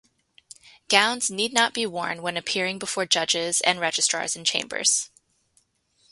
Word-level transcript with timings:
Gowns 0.87 1.29
need 1.29 1.53
not 1.53 1.75
be 1.75 1.85
worn 1.85 2.23
when 2.23 2.35
appearing 2.35 2.79
before 2.79 3.05
judges 3.05 3.61
and 3.61 3.79
registrars 3.79 4.35
in 4.35 4.43
chambers. 4.43 5.11